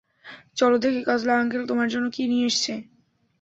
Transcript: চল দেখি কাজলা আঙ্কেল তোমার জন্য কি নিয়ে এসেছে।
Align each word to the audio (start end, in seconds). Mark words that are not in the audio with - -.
চল 0.57 0.71
দেখি 0.83 1.01
কাজলা 1.07 1.33
আঙ্কেল 1.37 1.63
তোমার 1.69 1.87
জন্য 1.93 2.05
কি 2.15 2.23
নিয়ে 2.31 2.47
এসেছে। 2.49 2.73